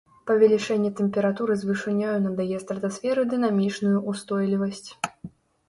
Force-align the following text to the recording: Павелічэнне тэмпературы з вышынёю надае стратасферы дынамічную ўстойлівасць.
Павелічэнне 0.29 0.89
тэмпературы 0.99 1.57
з 1.57 1.69
вышынёю 1.73 2.17
надае 2.25 2.57
стратасферы 2.65 3.29
дынамічную 3.37 3.97
ўстойлівасць. 4.09 4.85